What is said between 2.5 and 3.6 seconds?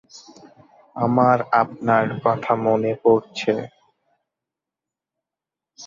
মনে পরছে।